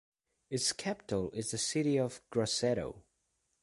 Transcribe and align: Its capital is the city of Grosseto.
Its 0.49 0.73
capital 0.73 1.29
is 1.29 1.51
the 1.51 1.59
city 1.59 1.99
of 1.99 2.23
Grosseto. 2.31 3.03